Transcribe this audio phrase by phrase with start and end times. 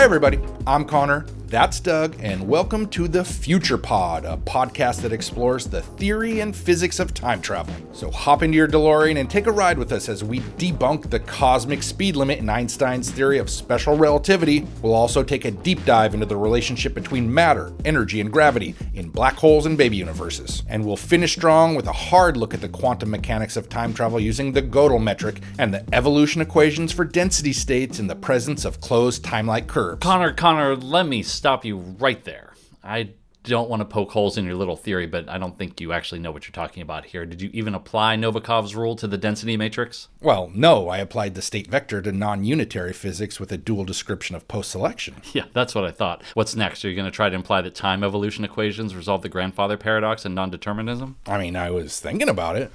[0.00, 1.26] Hey, everybody, I'm Conor.
[1.50, 6.54] That's Doug, and welcome to the Future Pod, a podcast that explores the theory and
[6.54, 7.74] physics of time travel.
[7.92, 11.18] So hop into your DeLorean and take a ride with us as we debunk the
[11.18, 14.64] cosmic speed limit in Einstein's theory of special relativity.
[14.80, 19.08] We'll also take a deep dive into the relationship between matter, energy, and gravity in
[19.08, 20.62] black holes and baby universes.
[20.68, 24.20] And we'll finish strong with a hard look at the quantum mechanics of time travel
[24.20, 28.80] using the Gödel metric and the evolution equations for density states in the presence of
[28.80, 29.98] closed time-like curves.
[30.00, 32.52] Conor, Conor, let me stop you right there.
[32.84, 33.12] I
[33.44, 36.20] don't want to poke holes in your little theory, but I don't think you actually
[36.20, 37.24] know what you're talking about here.
[37.24, 40.08] Did you even apply Novikov's rule to the density matrix?
[40.20, 44.36] Well, no, I applied the state vector to non unitary physics with a dual description
[44.36, 45.22] of post selection.
[45.32, 46.22] Yeah, that's what I thought.
[46.34, 46.84] What's next?
[46.84, 50.24] Are you going to try to imply that time evolution equations resolve the grandfather paradox
[50.26, 51.16] and non determinism?
[51.26, 52.72] I mean, I was thinking about it.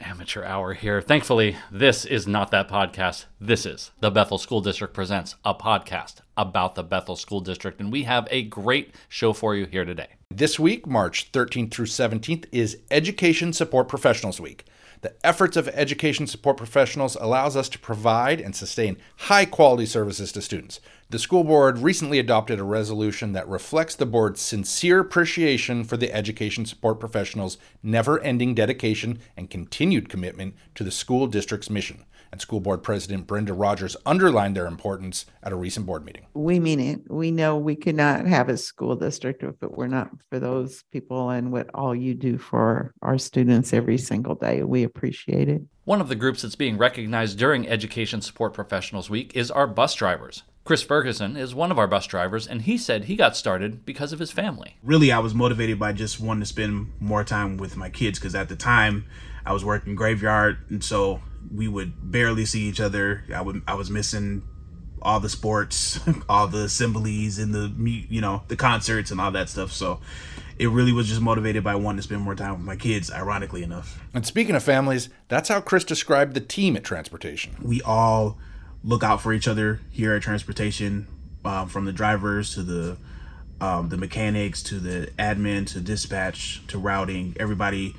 [0.00, 1.00] Amateur hour here.
[1.02, 3.24] Thankfully, this is not that podcast.
[3.40, 7.80] This is the Bethel School District Presents, a podcast about the Bethel School District.
[7.80, 10.08] And we have a great show for you here today.
[10.30, 14.64] This week, March 13th through 17th, is Education Support Professionals Week.
[15.04, 20.32] The efforts of education support professionals allows us to provide and sustain high quality services
[20.32, 20.80] to students.
[21.10, 26.10] The school board recently adopted a resolution that reflects the board's sincere appreciation for the
[26.10, 32.58] education support professionals' never-ending dedication and continued commitment to the school district's mission and School
[32.58, 36.26] Board President Brenda Rogers underlined their importance at a recent board meeting.
[36.34, 37.02] We mean it.
[37.08, 40.82] We know we could not have a school district if it were not for those
[40.92, 44.64] people and what all you do for our students every single day.
[44.64, 45.62] We appreciate it.
[45.84, 49.94] One of the groups that's being recognized during Education Support Professionals Week is our bus
[49.94, 50.42] drivers.
[50.64, 54.12] Chris Ferguson is one of our bus drivers, and he said he got started because
[54.12, 54.78] of his family.
[54.82, 58.34] Really, I was motivated by just wanting to spend more time with my kids because
[58.34, 59.04] at the time
[59.46, 61.20] I was working graveyard, and so
[61.54, 63.24] we would barely see each other.
[63.34, 64.42] I would I was missing
[65.02, 67.72] all the sports, all the assemblies and the
[68.08, 69.72] you know the concerts and all that stuff.
[69.72, 70.00] So
[70.58, 73.12] it really was just motivated by wanting to spend more time with my kids.
[73.12, 74.00] Ironically enough.
[74.14, 77.56] And speaking of families, that's how Chris described the team at Transportation.
[77.62, 78.38] We all
[78.82, 81.06] look out for each other here at Transportation,
[81.44, 82.96] um, from the drivers to the
[83.60, 87.36] um, the mechanics to the admin to dispatch to routing.
[87.38, 87.94] Everybody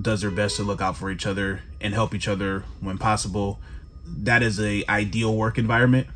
[0.00, 3.60] does their best to look out for each other and help each other when possible.
[4.06, 6.06] That is a ideal work environment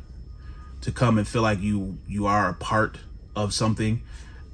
[0.81, 2.97] to come and feel like you you are a part
[3.35, 4.03] of something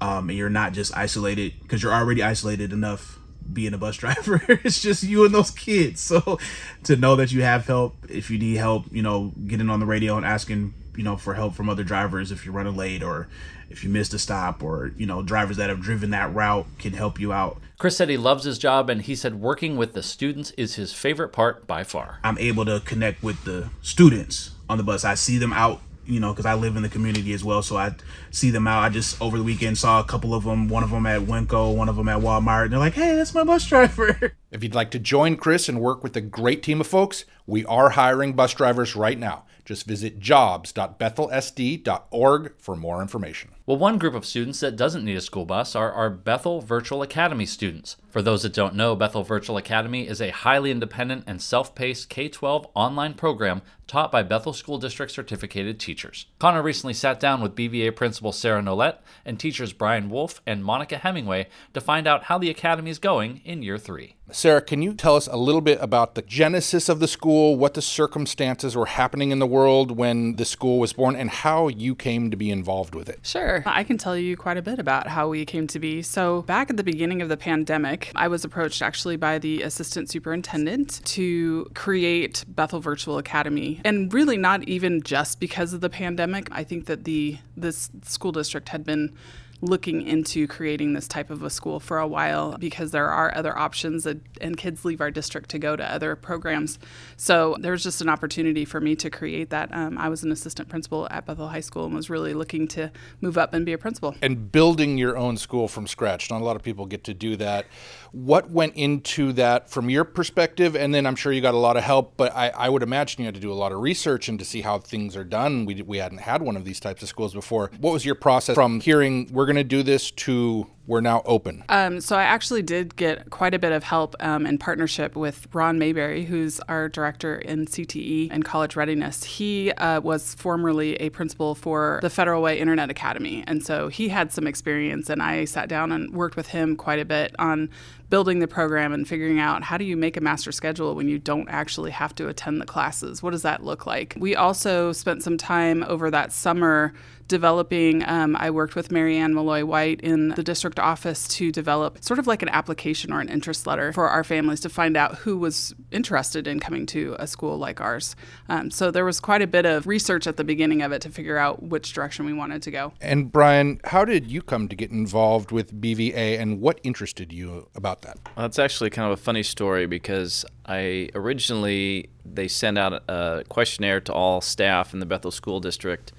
[0.02, 3.20] um, and you're not just isolated because you're already isolated enough
[3.52, 4.42] being a bus driver.
[4.64, 6.02] it's just you and those kids.
[6.02, 6.40] So
[6.84, 9.86] to know that you have help if you need help, you know, getting on the
[9.86, 13.28] radio and asking you know for help from other drivers if you're running late or
[13.70, 16.94] if you missed a stop or you know drivers that have driven that route can
[16.94, 17.60] help you out.
[17.78, 20.94] Chris said he loves his job and he said working with the students is his
[20.94, 22.20] favorite part by far.
[22.24, 25.06] I'm able to connect with the students on the bus.
[25.06, 27.78] I see them out you know because i live in the community as well so
[27.78, 27.94] i
[28.32, 28.84] see them out.
[28.84, 31.76] I just over the weekend saw a couple of them one of them at winco
[31.76, 34.36] one of them at walmart and they're like hey that's my bus driver.
[34.52, 37.64] If you'd like to join chris and work with a great team of folks we
[37.66, 43.52] are hiring bus drivers right now just visit jobs.bethelsd.org for more information.
[43.68, 47.04] Well, one group of students that doesn't need a school bus are our Bethel Virtual
[47.04, 47.96] Academy students.
[48.10, 52.10] For those that don't know, Bethel Virtual Academy is a highly independent and self paced
[52.10, 56.26] K 12 online program taught by Bethel School District certificated teachers.
[56.40, 60.98] Conor recently sat down with BVA principal Sarah Nolette and teachers Brian Wolf and Monica
[60.98, 64.16] Hemingway to find out how the academy is going in year three.
[64.32, 67.74] Sarah, can you tell us a little bit about the genesis of the school, what
[67.74, 71.96] the circumstances were happening in the world when the school was born, and how you
[71.96, 73.20] came to be involved with it?
[73.24, 73.64] Sure.
[73.66, 76.02] I can tell you quite a bit about how we came to be.
[76.02, 80.10] So, back at the beginning of the pandemic, I was approached actually by the assistant
[80.10, 83.82] superintendent to create Bethel Virtual Academy.
[83.84, 86.48] And really not even just because of the pandemic.
[86.52, 89.16] I think that the this school district had been
[89.62, 93.58] looking into creating this type of a school for a while because there are other
[93.58, 96.80] options that, and kids leave our district to go to other programs.
[97.18, 99.74] So there was just an opportunity for me to create that.
[99.74, 102.92] Um, I was an assistant principal at Bethel High School and was really looking to
[103.22, 104.16] move up and be a principal.
[104.22, 106.30] And building your own school from scratch.
[106.30, 107.66] Not a lot of people get to do that.
[108.12, 110.76] What went into that from your perspective?
[110.76, 113.22] And then I'm sure you got a lot of help, but I, I would imagine
[113.22, 115.66] you had to do a lot of research and to see how things are done.
[115.66, 117.72] We, we hadn't had one of these types of schools before.
[117.80, 121.64] What was your process from hearing we're going to do this to we're now open?
[121.70, 125.48] Um, so I actually did get quite a bit of help um, in partnership with
[125.54, 129.24] Ron Mayberry, who's our director in CTE and college readiness.
[129.24, 134.10] He uh, was formerly a principal for the Federal Way Internet Academy, and so he
[134.10, 135.12] had some experience.
[135.12, 137.70] And I sat down and worked with him quite a bit on
[138.10, 141.20] building the program and figuring out how do you make a master schedule when you
[141.20, 143.22] don't actually have to attend the classes?
[143.22, 144.16] What does that look like?
[144.18, 146.94] We also spent some time over that summer
[147.30, 148.04] developing.
[148.06, 152.28] Um, I worked with Marianne Malloy White in the district office to develop sort of
[152.28, 155.74] like an application or an interest letter for our families to find out who was
[155.92, 158.16] interested in coming to a school like ours.
[158.50, 161.10] Um, so there was quite a bit of research at the beginning of it to
[161.10, 162.92] figure out which direction we wanted to go.
[163.00, 167.70] And Brian, how did you come to get involved with BVA and what interested you
[167.76, 168.18] about that?
[168.36, 173.44] Well, it's actually kind of a funny story because I originally they sent out a
[173.50, 176.12] questionnaire to all staff in the Bethel School District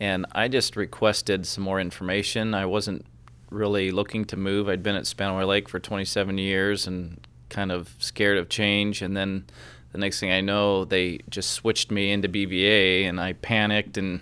[0.00, 2.54] and I just requested some more information.
[2.54, 3.06] I wasn't
[3.50, 4.68] really looking to move.
[4.68, 9.00] I'd been at Spanaway Lake for 27 years and kind of scared of change.
[9.00, 9.44] And then
[9.92, 14.20] the next thing I know, they just switched me into BVA, and I panicked and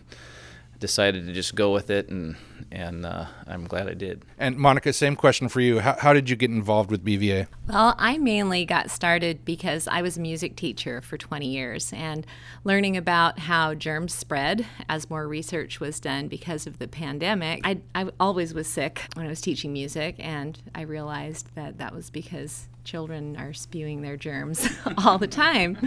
[0.83, 2.37] decided to just go with it, and
[2.71, 4.25] and uh, I'm glad I did.
[4.39, 5.81] And Monica, same question for you.
[5.81, 7.47] How, how did you get involved with BVA?
[7.69, 12.27] Well, I mainly got started because I was a music teacher for 20 years and
[12.65, 17.61] learning about how germs spread as more research was done because of the pandemic.
[17.65, 21.95] I, I always was sick when I was teaching music, and I realized that that
[21.95, 24.69] was because children are spewing their germs
[24.99, 25.79] all the time.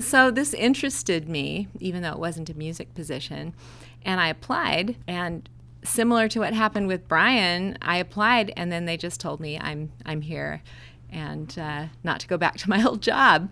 [0.00, 3.54] So this interested me, even though it wasn't a music position.
[4.04, 5.48] And I applied, and
[5.84, 9.92] similar to what happened with Brian, I applied, and then they just told me I'm
[10.04, 10.62] I'm here,
[11.10, 13.50] and uh, not to go back to my old job.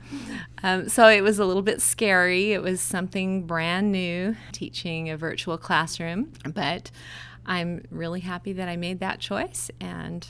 [0.63, 2.53] Um, so it was a little bit scary.
[2.53, 6.91] It was something brand new, teaching a virtual classroom, but
[7.47, 10.27] I'm really happy that I made that choice, and.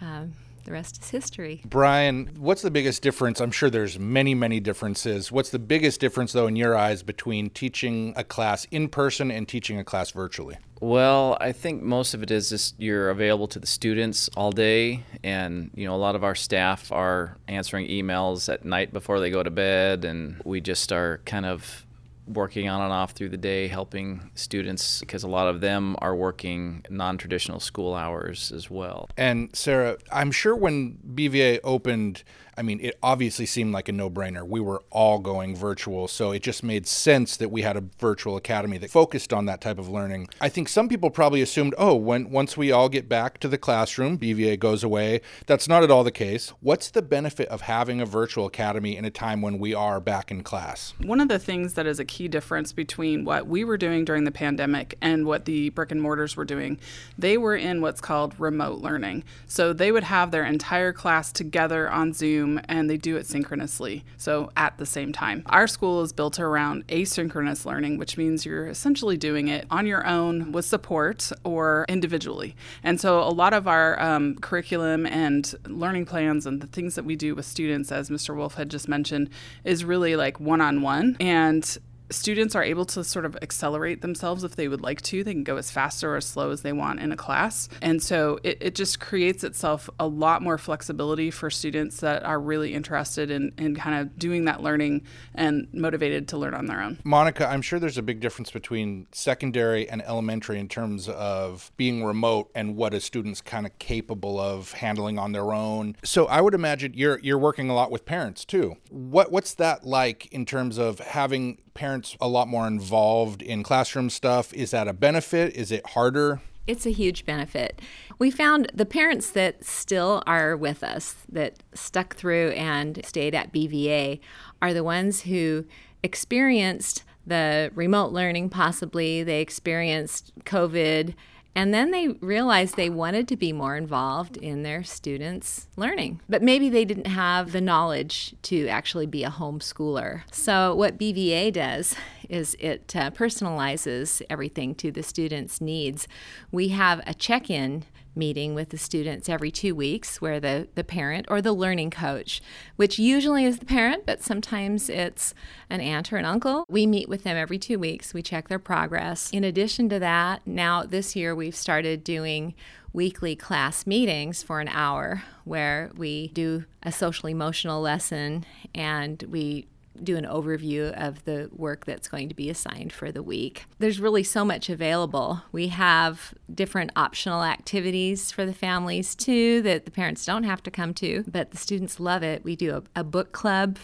[0.00, 0.34] Um,
[0.68, 1.62] the rest is history.
[1.64, 3.40] Brian, what's the biggest difference?
[3.40, 5.32] I'm sure there's many, many differences.
[5.32, 9.48] What's the biggest difference, though, in your eyes, between teaching a class in person and
[9.48, 10.58] teaching a class virtually?
[10.80, 15.04] Well, I think most of it is just you're available to the students all day,
[15.24, 19.30] and you know a lot of our staff are answering emails at night before they
[19.30, 21.86] go to bed, and we just are kind of
[22.28, 26.14] working on and off through the day, helping students because a lot of them are
[26.14, 29.08] working non traditional school hours as well.
[29.16, 32.22] And Sarah, I'm sure when BVA opened,
[32.58, 34.44] I mean, it obviously seemed like a no brainer.
[34.44, 38.36] We were all going virtual, so it just made sense that we had a virtual
[38.36, 40.28] academy that focused on that type of learning.
[40.40, 43.58] I think some people probably assumed, oh, when once we all get back to the
[43.58, 45.20] classroom, BVA goes away.
[45.46, 46.48] That's not at all the case.
[46.60, 50.32] What's the benefit of having a virtual academy in a time when we are back
[50.32, 50.94] in class?
[51.00, 54.24] One of the things that is a key difference between what we were doing during
[54.24, 56.80] the pandemic and what the brick and mortars were doing,
[57.16, 59.22] they were in what's called remote learning.
[59.46, 63.26] So they would have their entire class together on Zoom Zoom and they do it
[63.26, 65.42] synchronously, so at the same time.
[65.46, 70.06] Our school is built around asynchronous learning, which means you're essentially doing it on your
[70.06, 72.56] own with support or individually.
[72.82, 77.04] And so a lot of our um, curriculum and learning plans and the things that
[77.04, 78.34] we do with students, as Mr.
[78.34, 79.30] Wolf had just mentioned,
[79.64, 81.16] is really like one on one.
[81.20, 81.78] And
[82.10, 85.22] students are able to sort of accelerate themselves if they would like to.
[85.24, 87.68] They can go as fast or as slow as they want in a class.
[87.82, 92.40] And so it, it just creates itself a lot more flexibility for students that are
[92.40, 95.02] really interested in, in kind of doing that learning
[95.34, 96.98] and motivated to learn on their own.
[97.04, 102.04] Monica, I'm sure there's a big difference between secondary and elementary in terms of being
[102.04, 105.96] remote and what a student's kind of capable of handling on their own.
[106.04, 108.76] So I would imagine you're you're working a lot with parents too.
[108.90, 114.10] What what's that like in terms of having parents a lot more involved in classroom
[114.10, 114.52] stuff.
[114.52, 115.54] Is that a benefit?
[115.54, 116.40] Is it harder?
[116.66, 117.80] It's a huge benefit.
[118.18, 123.52] We found the parents that still are with us, that stuck through and stayed at
[123.52, 124.18] BVA,
[124.60, 125.66] are the ones who
[126.02, 129.22] experienced the remote learning, possibly.
[129.22, 131.14] They experienced COVID
[131.54, 136.42] and then they realized they wanted to be more involved in their students' learning, but
[136.42, 140.22] maybe they didn't have the knowledge to actually be a homeschooler.
[140.30, 141.96] So, what BVA does
[142.28, 146.06] is it uh, personalizes everything to the students' needs.
[146.52, 147.84] We have a check in
[148.14, 152.40] meeting with the students every two weeks where the, the parent or the learning coach,
[152.76, 155.34] which usually is the parent, but sometimes it's
[155.70, 158.12] an aunt or an uncle, we meet with them every two weeks.
[158.12, 159.30] We check their progress.
[159.32, 162.54] In addition to that, now this year we've started doing
[162.92, 169.66] weekly class meetings for an hour where we do a social emotional lesson and we
[170.04, 173.64] do an overview of the work that's going to be assigned for the week.
[173.78, 175.42] There's really so much available.
[175.52, 180.70] We have different optional activities for the families too that the parents don't have to
[180.70, 182.44] come to, but the students love it.
[182.44, 183.78] We do a, a book club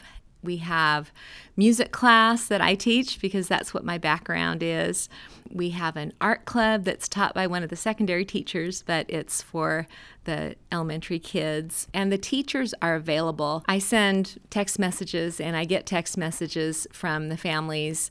[0.45, 1.13] we have
[1.57, 5.09] music class that I teach because that's what my background is.
[5.51, 9.43] We have an art club that's taught by one of the secondary teachers, but it's
[9.43, 9.87] for
[10.25, 11.87] the elementary kids.
[11.95, 13.65] And the teachers are available.
[13.69, 18.11] I send text messages and I get text messages from the families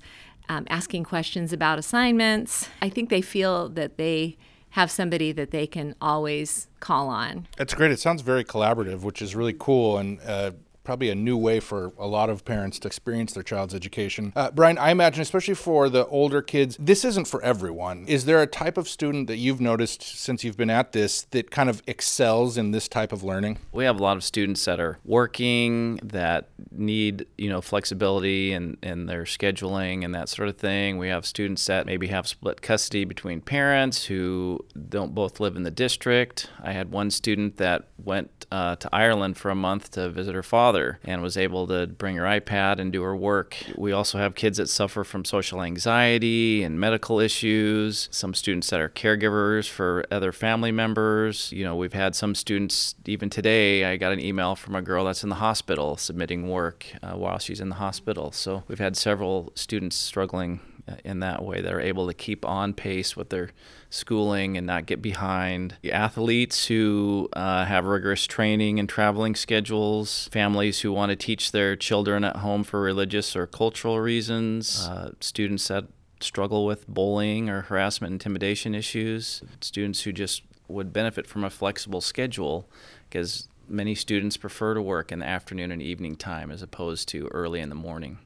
[0.50, 2.70] um, asking questions about assignments.
[2.82, 4.38] I think they feel that they
[4.72, 7.48] have somebody that they can always call on.
[7.58, 7.92] That's great.
[7.92, 10.00] It sounds very collaborative, which is really cool.
[10.00, 10.52] And uh,
[10.84, 14.34] probably a new way for a lot of parents to experience their child's education.
[14.36, 18.06] Uh, Brian, I imagine, especially for the older kids, this isn't for everyone.
[18.08, 21.52] Is there a type of student that you've noticed since you've been at this that
[21.52, 23.60] kind of excels in this type of learning?
[23.72, 28.78] We have a lot of students that are working that need, you know, flexibility in,
[28.84, 30.98] in their scheduling and that sort of thing.
[30.98, 34.60] We have students that maybe have split custody between parents who
[34.90, 36.50] don't both live in the district.
[36.62, 40.44] I had one student that went uh, to Ireland for a month to visit her
[40.44, 43.56] father father and was able to bring her iPad and do her work.
[43.76, 48.80] We also have kids that suffer from social anxiety and medical issues, some students that
[48.80, 51.52] are caregivers for other family members.
[51.52, 55.06] You know, we've had some students, even today, I got an email from a girl
[55.06, 58.32] that's in the hospital submitting work uh, while she's in the hospital.
[58.32, 60.60] So we've had several students struggling
[61.04, 63.52] in that way They're able to keep on pace with their
[63.90, 65.78] schooling and not get behind.
[65.82, 71.52] The athletes who uh, have rigorous training and traveling schedules, families who want to teach
[71.52, 75.86] their children at home for religious or cultural reasons, uh, students that
[76.20, 82.02] struggle with bullying or harassment intimidation issues, students who just would benefit from a flexible
[82.02, 82.68] schedule
[83.10, 87.28] because many students prefer to work in the afternoon and evening time as opposed to
[87.28, 88.18] early in the morning.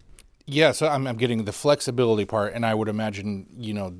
[0.48, 3.94] Yeah, so I'm, I'm getting the flexibility part, and I would imagine, you know,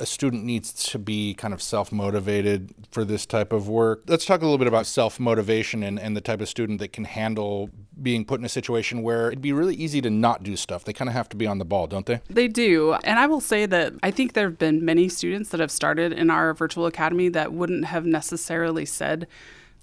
[0.00, 4.02] a student needs to be kind of self motivated for this type of work.
[4.06, 6.92] Let's talk a little bit about self motivation and, and the type of student that
[6.92, 7.70] can handle
[8.02, 10.84] being put in a situation where it'd be really easy to not do stuff.
[10.84, 12.20] They kind of have to be on the ball, don't they?
[12.28, 12.94] They do.
[13.04, 16.12] And I will say that I think there have been many students that have started
[16.12, 19.26] in our virtual academy that wouldn't have necessarily said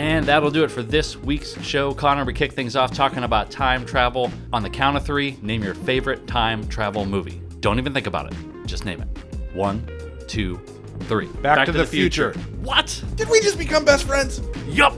[0.00, 1.92] And that'll do it for this week's show.
[1.92, 4.32] Conor, we kick things off talking about time travel.
[4.50, 7.42] On the count of three, name your favorite time travel movie.
[7.60, 8.38] Don't even think about it.
[8.64, 9.08] Just name it.
[9.52, 9.86] One,
[10.26, 10.58] two,
[11.00, 11.26] three.
[11.26, 12.32] Back, Back to, to, the, the future.
[12.32, 12.48] future.
[12.62, 13.04] What?
[13.16, 14.40] Did we just become best friends?
[14.68, 14.94] Yup.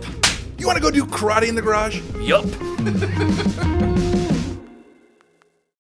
[0.57, 2.01] You want to go do karate in the garage?
[2.21, 2.45] Yup.